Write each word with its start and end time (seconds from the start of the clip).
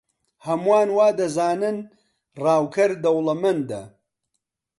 هەمووان 0.45 0.89
وا 0.97 1.07
دەزانن 1.19 1.77
ڕاوکەر 2.43 2.91
دەوڵەمەندە. 3.03 3.81